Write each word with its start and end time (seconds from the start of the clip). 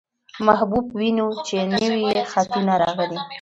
محبوب 0.47 0.85
وينو، 0.97 1.27
چې 1.47 1.57
نوي 1.73 1.99
يې 2.13 2.21
خطونه 2.31 2.73
راغلي. 2.83 3.17